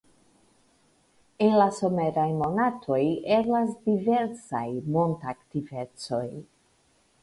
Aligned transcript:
En 1.47 1.57
la 1.59 1.67
someraj 1.81 2.25
monatoj 2.41 3.01
eblas 3.37 3.79
diversaj 3.93 4.67
montaktivecoj. 4.99 6.29